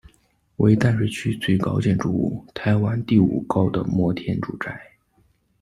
[0.55, 4.81] 为淡水区最高建筑物，台湾第五高的摩天住宅。